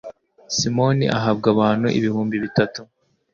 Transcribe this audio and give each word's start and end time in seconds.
simoni 0.57 1.05
ahabwa 1.17 1.47
abantu 1.53 1.87
ibihumbi 1.97 2.35
bitatu 2.43 2.81